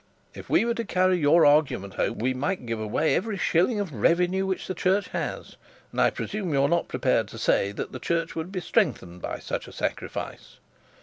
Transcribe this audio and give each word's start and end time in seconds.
If 0.33 0.49
we 0.49 0.65
were 0.65 0.73
to 0.73 0.83
carry 0.83 1.19
your 1.19 1.45
argument 1.45 1.93
home, 1.93 2.17
we 2.17 2.33
might 2.33 2.65
give 2.65 2.79
away 2.79 3.13
every 3.13 3.37
shilling 3.37 3.79
of 3.79 3.93
revenue 3.93 4.47
which 4.47 4.65
the 4.65 4.73
church 4.73 5.09
has; 5.09 5.57
and 5.91 6.01
I 6.01 6.09
presume 6.09 6.51
you 6.51 6.63
are 6.63 6.67
not 6.67 6.87
prepared 6.87 7.27
to 7.27 7.37
say 7.37 7.71
that 7.73 7.91
the 7.91 7.99
church 7.99 8.33
would 8.35 8.51
be 8.51 8.61
strengthened 8.61 9.21
by 9.21 9.37
such 9.37 9.67
a 9.67 9.71
sacrifice.' 9.71 10.57